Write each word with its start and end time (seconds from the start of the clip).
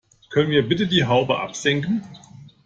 Können 0.31 0.49
wir 0.49 0.67
bitte 0.67 0.87
die 0.87 1.05
Haube 1.05 1.39
absenken? 1.41 2.03